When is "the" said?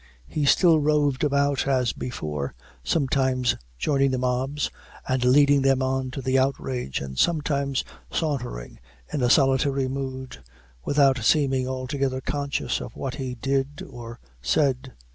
4.09-4.17, 6.23-6.39